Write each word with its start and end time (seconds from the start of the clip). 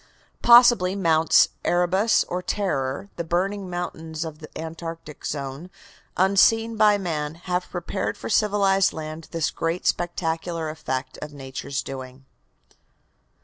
Possibly 0.41 0.95
Mounts 0.95 1.49
Erebus 1.63 2.23
or 2.23 2.41
Terror, 2.41 3.09
the 3.17 3.23
burning 3.23 3.69
mountains 3.69 4.25
of 4.25 4.39
the 4.39 4.49
Antarctic 4.59 5.23
zone, 5.23 5.69
may, 6.17 6.25
unseen 6.25 6.75
by 6.75 6.97
man, 6.97 7.35
have 7.35 7.69
prepared 7.69 8.17
for 8.17 8.27
civilized 8.27 8.93
lands 8.93 9.27
this 9.27 9.51
grand 9.51 9.85
spectacular 9.85 10.71
effect 10.71 11.19
of 11.19 11.33
Nature's 11.33 11.83
doings. 11.83 12.23